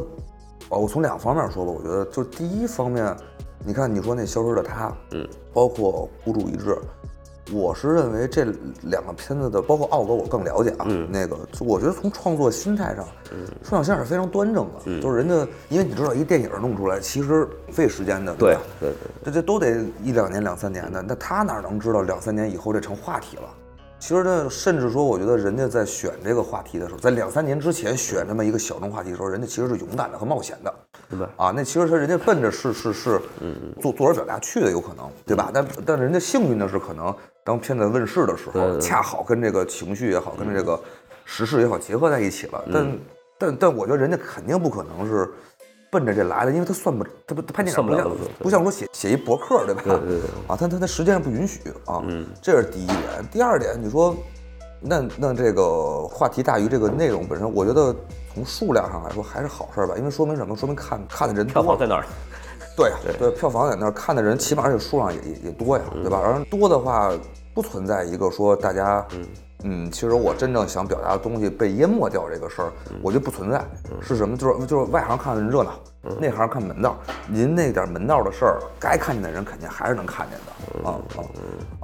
[0.70, 3.14] 哦，我从两方面说吧，我觉得就第一方面，
[3.66, 6.78] 你看你说那消失的他，嗯，包括孤注一掷。
[7.52, 8.46] 我是认为这
[8.84, 10.86] 两个片子的，包括奥哥，我更了解啊。
[10.90, 14.74] 嗯，那个，我觉得从创作心态上，嗯，创想先是非常端正的。
[14.86, 15.36] 嗯，就是人家，
[15.70, 18.94] 因为你知道，一电影弄出来其实费时间的，对对对，
[19.26, 21.02] 这这都得一两年、两三年的。
[21.02, 23.44] 那他哪能知道两三年以后这成话题了？
[24.00, 30.74] 其实呢，甚至说，我觉得人家在选这个话题的时候，在两三年之前选这么一个小众话题的时候，人家其实是勇敢的和冒险的。
[31.10, 35.52] 对啊，那其实他人家奔着是是是，嗯，作作者表达去的有可能，对吧？
[35.54, 37.14] 但但人家幸运的是，可能
[37.44, 40.80] 当片子问世的时候，恰好跟这个情绪也好，跟这个
[41.24, 42.64] 时事也好结合在一起了。
[42.72, 42.98] 但
[43.38, 45.30] 但但我觉得人家肯定不可能是。
[45.92, 49.82] 奔着这来的，因为他算不，他不他拍电影不像算不像说写写一博客对吧？
[49.86, 53.00] 对对对啊，他他他时间上不允许啊，嗯，这是第一点。
[53.32, 54.14] 第二点，你说
[54.86, 57.96] 那那这个话题大于这个内容本身，我觉得
[58.34, 60.56] 从数量上来说还是好事儿吧，因为说明什么？
[60.56, 62.06] 说明看看的人多票房在哪儿？
[62.78, 66.22] 对对，票房在那儿，看的人起码这数量也也也多呀，对吧？
[66.24, 67.12] 而多的话，
[67.54, 69.06] 不存在一个说大家，
[69.64, 73.64] 嗯其实我真正想表达的东西被淹没掉这个事儿，我觉得不存在。
[74.02, 74.38] 是什么？
[74.38, 75.72] 就是就是外行看热闹，
[76.20, 76.98] 内行看门道。
[77.28, 81.20] 您那点门道的事儿，该看见的人肯定还是能看见的啊啊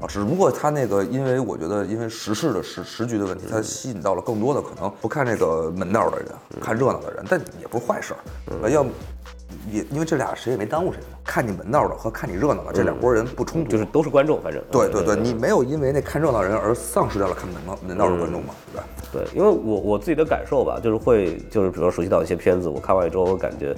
[0.03, 0.07] 啊！
[0.07, 6.27] 只不过他那个，因为我觉得，因为时事的时时局的问题，他吸引到了更多的可能不看这个门道的人，
[6.62, 8.19] 看热闹的人，但也不是坏事儿。
[8.62, 8.86] 呃要
[9.71, 11.17] 也因为这俩谁也没耽误谁嘛。
[11.23, 18.87] 看你门道的和看你热闹的这两拨人不冲突，就是都是观众，反正对对对，你没有因为那看热闹人而丧失掉了看门道门道的观众嘛，对吧？
[19.11, 23.71] 对，因为我我自己的感受吧，就是会就是比如说熟悉到一些片子，我看完之后我感觉，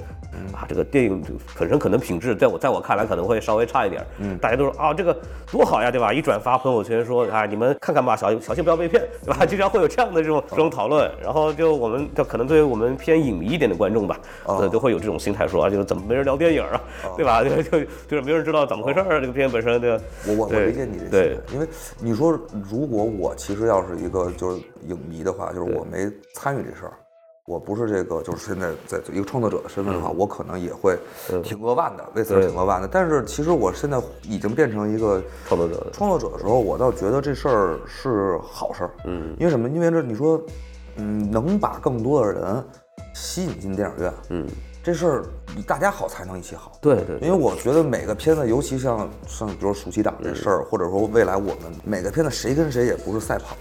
[0.54, 1.22] 啊，这个电影
[1.60, 5.16] 本身可能品质在我在我看来可能会稍微差一点，嗯，大家都说啊这个
[5.52, 6.14] 多好呀，对吧？
[6.14, 9.44] 一转发朋友圈说啊你们看看吧，小小心不要被骗，对吧？
[9.46, 16.82] 经常会有这样的这种这种讨论，然后就我们就可能对于我们偏影迷一点的观众吧，呃，都会有这种心态说啊，就是怎么没人聊电影啊，
[17.16, 17.42] 对吧？
[17.48, 20.04] 就就就是没人知道怎么回事儿，这个片本身对吧？
[20.28, 21.68] 我我我理解你这对心态，因为
[22.00, 22.38] 你说
[22.70, 26.94] 如果我其实要是一个就是影迷的话，就是我没参与这事儿，
[27.46, 30.98] 我不是这个就是现在在一个创作者的身份的话，我可能也会
[31.44, 32.88] 挺扼腕的，为此而挺扼腕的。
[32.88, 38.92] 但是其实我现在已经变成一个创作者创作者的时候，我倒觉得这事儿是好事儿。
[39.06, 39.68] 嗯因为什么？
[39.70, 40.42] 因为这你说，
[40.96, 42.64] 嗯，能把更多的人
[43.14, 44.48] 吸引进电影院，嗯，
[44.84, 45.24] 这事儿
[45.66, 46.74] 大家好才能一起好。
[46.82, 53.56] 对对因为我觉得每个片子，尤其像像比如暑期档这事儿，或者说未来我们每个片子谁跟谁也不是赛跑，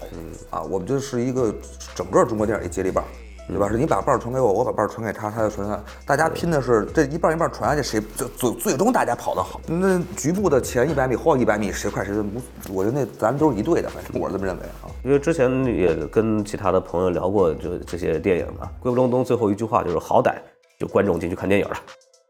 [0.49, 1.55] 啊，我们就是一个
[1.95, 3.03] 整个中国电影一接力棒。
[3.45, 3.67] 对吧？
[3.67, 9.59] 是你把棒传给我，我把棒传给他，他就传他，大家拼的是这一棒一棒传下去，谁最最最终大家跑得好。
[9.67, 12.41] 那局部的前一百米、后一百米谁快谁无，
[12.73, 14.87] 我觉得那咱都是一队的，反正我是这么认为啊。
[15.03, 20.35] 因为之前也跟其他的朋友聊过，就这些电影嘛，归不隆咚最后一句话就是好歹
[20.83, 21.75] 就观众进去看电影了。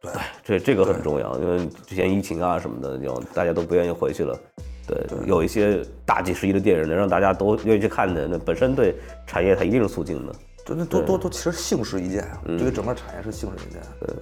[0.02, 0.12] 对
[0.44, 4.38] 这这个很重要，因为之前疫情啊什么的，就大家都不愿意回去了。
[4.86, 10.34] 对，有一些大几十亿的电影能让大家都愿意去看的，那本身对产业它一定是促进的。
[10.66, 13.82] 对那都都都其实幸事一件啊，这个整个产业是幸事一件。
[14.00, 14.14] 对，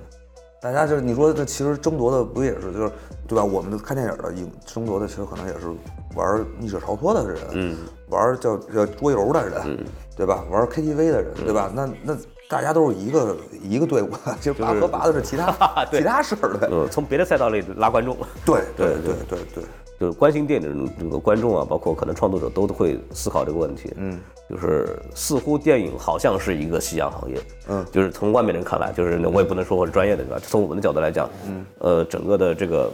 [0.61, 2.91] 大家就是你说这其实争夺的不也是就是
[3.27, 3.43] 对吧？
[3.43, 5.67] 我们看电影的影争夺的其实可能也是
[6.15, 7.77] 玩逆者逃脱的人，嗯，
[8.09, 10.45] 玩叫叫桌游的人，对吧？
[10.51, 11.71] 玩 KTV 的人，对吧？
[11.73, 12.15] 那那
[12.51, 14.09] 大家都是一个一个队伍，
[14.41, 15.55] 其实拔河拔的是其他
[15.89, 19.63] 其他事儿，的嗯，从别的赛道里拉观众，对对对对对。
[19.97, 23.93] 就是关心电影的这个观众啊，包括可能创作者都会思考这个问题。
[23.97, 27.39] 嗯，就是似乎电影好像是一个夕阳行业。
[27.67, 30.41] 嗯，就是从外面人看来，就是我也不能说我是专业的，对吧？
[30.43, 32.91] 从我们的角度来讲，嗯，呃，整个的这个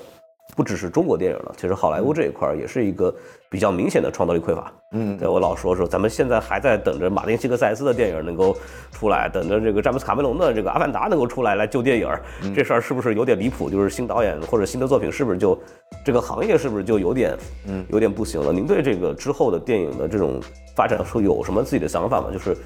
[0.56, 3.14] 不只是中国电影了，其实好莱坞这一块儿也是一个
[3.50, 4.72] 比较明显的创造力匮乏。
[4.92, 8.56] 嗯，对我老说说，咱们现在还在等着马丁·西克塞斯的电影能够
[8.92, 12.22] 出来，等着这个詹姆斯·卡梅隆的这个《阿凡达》能够出来来救电影儿。
[12.56, 13.70] 这事儿是不是有点离谱？
[13.70, 15.60] 就是新导演或者新的作品是不是就
[16.04, 18.52] 这个行业是不是就有点嗯有点不行了？
[18.52, 20.42] 您对这个之后的电影的这种
[20.76, 22.30] 发展说有什么自己的想法吗？
[22.32, 22.58] 就是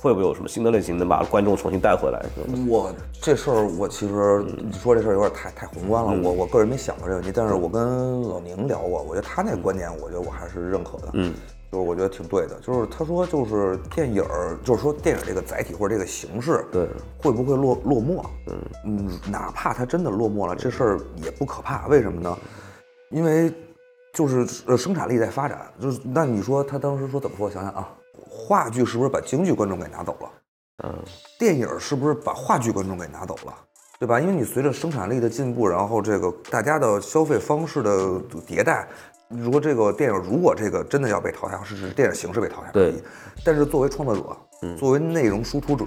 [0.00, 2.24] 会不会有什么新的类型能把观众重新带回来？
[2.68, 11.34] 我这事儿，我其实你说这事儿有点太太宏观了，我我个人没想过这个问题，但是我跟老宁聊过，我觉得他那个观点，我觉得我还是认可的，嗯，
[11.72, 16.86] 就是我觉得挺对的，就是他说就是电影儿，就是说电影这个载体或者这个形式，对，
[17.20, 18.22] 会不会落落寞？
[18.46, 22.38] 嗯嗯，哪怕它真的落寞了，这事儿也不可怕，为什么呢？
[23.10, 23.52] 因为
[24.14, 27.46] 就是呃生产力在发展，就是那你说他当时说怎么说？
[27.46, 27.88] 我想想啊，
[28.38, 30.30] 话剧是不是把京剧观众给拿走了？
[30.84, 30.94] 嗯，
[31.38, 33.52] 电影是不是把话剧观众给拿走了？
[33.98, 34.20] 对吧？
[34.20, 37.90] 因为你随着生产力的进步，然后这个大家的消费方式的
[38.46, 38.86] 迭代，
[39.28, 43.02] 如果这个电影如果这个真的要被淘汰，是是电影形式被淘汰而对已。
[43.44, 45.84] 但是作为创作者，作为内容输出者，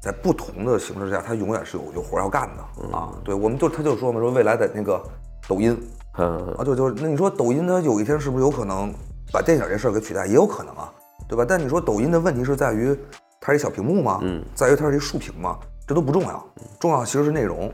[0.00, 3.12] 在不同的形式下，他永远是有有活要干的啊。
[3.24, 5.02] 对，我们就他就说嘛，说未来在那个
[5.48, 5.76] 抖音
[6.16, 8.94] 嗯，啊，就就那你说抖音它有一天是不是有可能
[9.32, 10.26] 把电影这事儿给取代？
[10.26, 10.92] 也有可能啊，
[11.28, 11.44] 对吧？
[11.46, 12.98] 但你说抖音的问题是在于
[13.40, 14.18] 它是一小屏幕吗？
[14.22, 15.58] 嗯，在于它是一竖屏吗？
[15.86, 16.44] 这都不重要，
[16.80, 17.70] 重要其实是内容。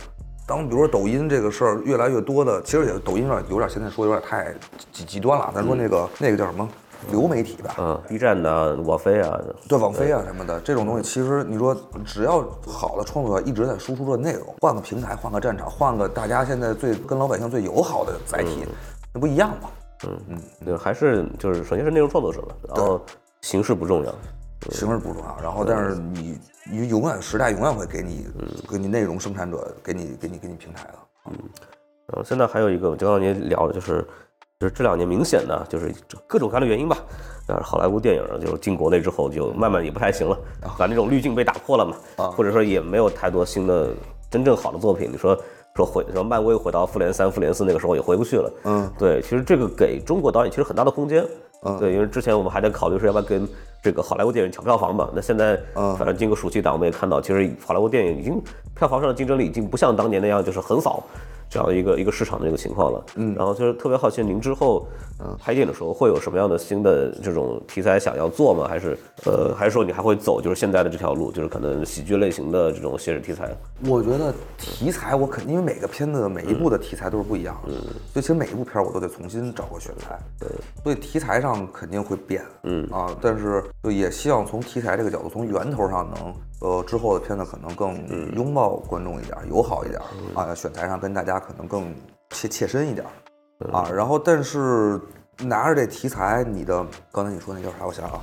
[0.47, 4.55] 当比如说抖音这个事儿越来越多的，其实也抖音有点有点现在说有点太
[4.93, 5.51] 极极端了。
[5.55, 6.69] 咱说那个、那个叫什么
[7.11, 18.67] 流媒体吧，嗯，B 站的、网飞啊，对网飞啊什么的这种东西，其实你说只要好的创作者一直在输出这内容，换个平台，换个战场，换个大家现在最跟老百姓最友好的载体，
[19.13, 19.71] 那不一样吗？
[20.07, 23.01] 嗯嗯对，还是就是首先是内容创作者吧，然后
[23.45, 24.15] 形式不重要。
[24.71, 26.39] 形式不重要，然后但是你
[26.73, 28.27] 你永远时代永远会给你
[28.71, 30.95] 给你内容生产者给你给你给你平台的。
[31.27, 31.33] 嗯
[32.07, 34.07] 然后现在还有一个，就刚刚您聊的就是，
[34.61, 35.95] 就是这两年明显的就是
[36.27, 36.97] 各种各样的原因吧，
[37.47, 40.39] 但是好莱坞电影，就是进国内之后就慢慢也不太行了，
[40.79, 43.91] 把那种滤镜被打破了嘛，啊或者说也没有太多新的
[44.31, 45.11] 真正好的作品。
[45.13, 45.39] 你说
[45.77, 51.27] 说回什么漫威回到复联三、复联四那个时候也回不去了，嗯，对，其实这个给中国导演其实很大的空间。
[51.65, 53.49] 嗯对，因为之前我们还在考虑说要不要跟
[53.83, 55.11] 这个好莱坞电影抢票房嘛。
[55.13, 58.41] 那现在，嗯反正经过暑期档，我们也看到，其实好莱坞电影已经
[58.77, 61.03] 票房上的竞争力已经不像当年那样就是横扫
[61.49, 63.05] 这样的一个一个市场的这个情况了。
[63.17, 64.87] 嗯，然后就是特别好奇您之后
[65.39, 68.67] 拍电影的时候会有什么样的新的这种题材想要做吗？
[68.69, 73.51] 还是呃，还是说你还会走就是现在的这条路，就是可能喜剧类型的这种写实题材？
[73.87, 77.73] 我觉得题材我肯定因为每个片子每一部的题材都是不一样的，
[78.13, 80.49] 所以其实每一部片儿我都得重新找个选材，对，
[80.83, 90.01] 所以题材上肯定会变，嗯啊，但是就也希望从题材这个角度，从源头上能呃之后的片子可能更拥抱观众一点，友好一点
[90.35, 91.95] 啊，选材上跟大家可能更
[92.31, 93.07] 切切身一点
[93.73, 95.01] 啊，然后但是。
[95.39, 97.85] 拿着这题材，你的刚才你说那叫啥？
[97.85, 98.23] 我想想啊，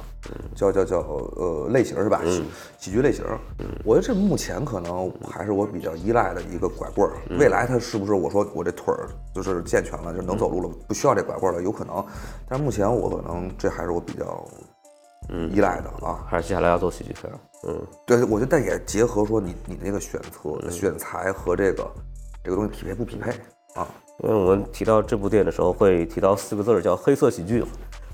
[0.55, 2.21] 叫叫叫呃类型是吧？
[2.23, 2.41] 喜
[2.79, 3.25] 喜剧类型。
[3.83, 7.17] 我觉得这目前可能还是我比较依赖的一个拐棍儿。
[7.37, 11.61] 未来它是不是我说我这腿儿就是健全了，就能走路了，不需要这拐棍儿了？
[11.61, 12.01] 有可能，
[12.47, 14.41] 但是目前我可能这还是我比较
[15.53, 16.25] 依赖的啊。
[16.27, 17.31] 还是接下来要做喜剧片？
[17.67, 21.91] 嗯，对，我觉得但也结合说你你那个选择、选材和这个
[22.43, 23.31] 这个东西匹配不匹配
[23.75, 23.87] 啊？
[24.23, 27.63] 因为我们提到这部电影的时候，会提到四个字儿叫黑色喜剧，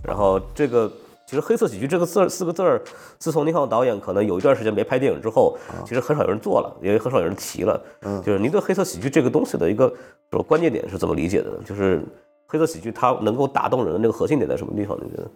[0.04, 0.91] 然后这个
[1.26, 2.82] 其实黑色喜剧这个字儿四个字儿，
[3.20, 7.82] 自从宁浩导演可能有一段时间没拍电影之后，其实很少有人做了，也很少有人提了。
[8.02, 9.93] 嗯，就是您对黑色喜剧这个东西的一个
[10.32, 11.52] 说关键点是怎么理解的？
[11.65, 12.02] 就是
[12.47, 14.97] 黑色喜剧它能够打动人的那个核心点在什么地方？
[15.03, 15.29] 你觉得？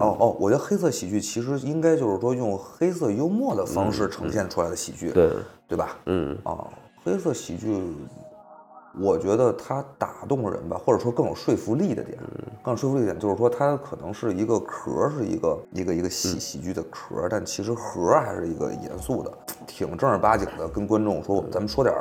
[0.00, 5.30] 哦哦，我觉得黑色喜剧其实应该就是说用黑色幽默的方式呈现出来的喜剧，对，
[5.68, 5.96] 对吧？
[6.06, 6.66] 嗯啊，
[7.04, 7.80] 黑色喜剧，
[8.98, 12.18] 我觉得它打动人吧，或者说更有说服力的点，
[12.64, 19.32] 更有说服力的点就是说它可能是一个壳，是一个一个一个喜喜剧的壳儿，但其实核还是一个严肃的，
[19.68, 21.94] 挺正儿八经的，跟观众说，咱们说点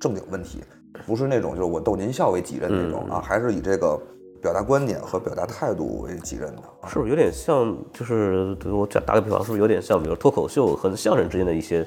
[0.00, 0.64] 正经问题，
[1.06, 4.00] 不是那种就是我逗您笑为己任那种啊，还是以这个
[4.40, 6.62] 表达观点和表达态度为己任的。
[6.80, 7.76] 啊是不是有点像？
[7.92, 11.86] 就是对我打打个比方，是不是有点像，比如脱口秀和相声之间的一些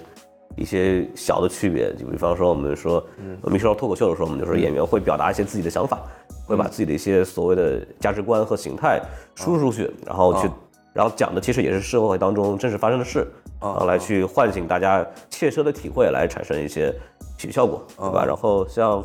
[0.57, 1.93] 一些小的区别？
[1.95, 3.03] 就比方说，我们说，
[3.41, 5.99] 我们说到脱口秀的时候，我们就说演员会表达一些自己的想法，
[6.45, 9.01] 会把自己的一些所谓的价值观和形态
[9.35, 10.49] 输出出去，然后去，
[10.93, 13.25] 然后讲的其实也是社会当中真实发生的事，
[13.61, 16.93] 然后来去唤醒大家切身的体会，来产生一些
[17.37, 18.25] 喜剧效果，对吧？
[18.25, 19.03] 然后像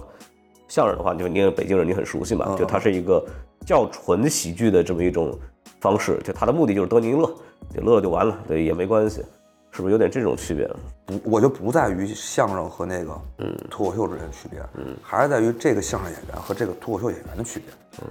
[0.68, 3.25] 相声的话，就你北京人，你很熟悉嘛，就它是一个
[3.64, 5.38] 较纯喜剧的这么一种
[5.81, 7.33] 方式，就它的目的就是逗您乐，
[7.75, 9.25] 就乐了就完了，对，也没关系，
[9.70, 10.68] 是不是有点这种区别？
[11.07, 17.68] 不，我觉得不在于相声和那个嗯脱口秀之间的区别，嗯，还是在于这个相声演员和这个脱口秀演员的区别，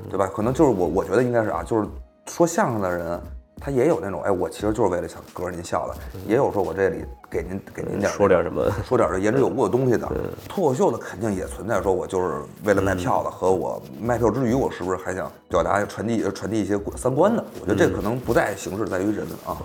[0.09, 0.27] 对吧？
[0.33, 1.85] 可能就是我我觉得应该是啊，就是
[2.27, 3.21] 说相声的人，
[3.59, 5.95] 他也有那种哎，我其实就是为了想隔着您笑的，
[6.27, 8.69] 也有说我这里给您给您点说点什么？
[8.83, 10.07] 说点这言之有物的东西的。
[10.47, 17.43] 脱口秀的肯定也存在说我就是为了卖票的，和我卖票之余，我是不是还想表达传递传递一些三观的？
[17.61, 19.57] 我觉得这可能不在形式，在于人啊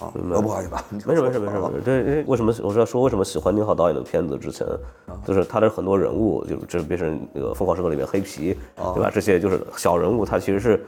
[0.00, 1.80] 啊，呃不好意思啊，没事没事没事没事。
[1.84, 4.66] 对，因为为什么我是要说为什么喜欢宁浩导演的片子之前，
[5.24, 9.10] 就是他的很多人物，就是这变成那个《疯狂时刻》里面黑皮，对吧？
[9.12, 10.84] 这些就是小人物，他其实是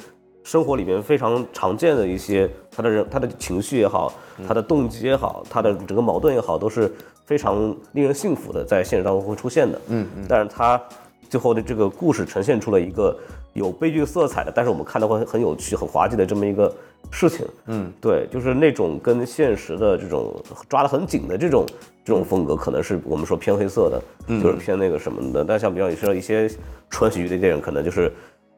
[0.47, 4.13] 生活里面非常常见的一些他的人他的情绪也好，
[4.47, 9.81] 他的动机也好，他的整个矛盾也好，都是非常令人信服的，在现实当中会出现的。
[9.89, 10.25] 嗯嗯。
[10.29, 10.81] 但是他
[11.29, 13.19] 最后的这个故事呈现出了一个
[13.55, 16.73] 有悲剧色彩的，但是我们看到会很有趣、很滑稽的这么一个
[17.11, 17.45] 事情。
[17.67, 20.33] 嗯，对，就是那种跟现实的这种
[20.69, 21.67] 抓得很紧的这种
[22.05, 24.01] 这种风格，可能是我们说偏黑色的，
[24.41, 25.45] 就是偏那个什么的。
[25.45, 26.49] 但像比方你说一些
[26.89, 28.13] 纯喜剧的电影，可能就是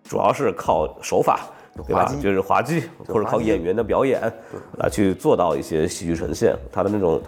[0.05, 1.49] 主要是靠手法。
[1.87, 2.15] 对吧滑？
[2.17, 4.21] 就是滑稽，或者靠演员的表演
[4.79, 7.21] 来去做到一些喜剧呈现，他的那种，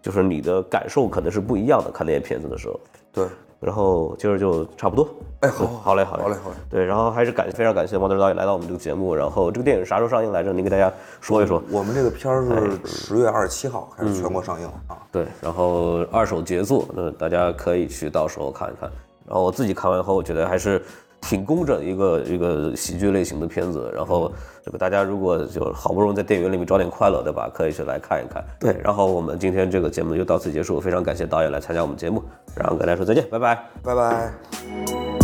[0.00, 1.90] 就是你的感受可能是不一样的。
[1.90, 2.80] 看那些片子的时候，
[3.12, 3.26] 对，
[3.60, 5.08] 然后今儿就差不多。
[5.40, 9.14] 哎好好嘞，好嘞，好嘞好嘞对，然后还是感非常感谢王德导演来到我们这个节目。
[9.14, 10.52] 然后这个电影啥时候上映来着？
[10.52, 11.62] 您给大家说一说。
[11.70, 14.98] 我们这个片儿是十月二十七号开始全国上映啊。
[15.12, 18.90] 对，然后二手杰作，那大家可以去到时候看一看。
[19.26, 20.82] 然后我自己看完后，我觉得还是
[21.20, 23.92] 挺工整一个一个喜剧类型的片子。
[23.94, 24.32] 然后
[24.64, 27.50] 这个大家如果就好不容易在电影院里面找点快乐，对吧？
[27.52, 28.44] 可以去来看一看。
[28.58, 32.22] 对，然后我们今天这个节目就到此结束，非常感谢导演来参加我们节目，
[32.54, 33.58] 然后跟大家说再见，拜拜。
[33.82, 35.17] 拜拜。